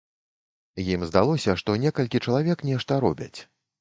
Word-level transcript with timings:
Ім 0.93 1.03
здалося, 1.09 1.55
што 1.63 1.75
некалькі 1.85 2.23
чалавек 2.27 2.65
нешта 2.71 2.99
робяць. 3.05 3.37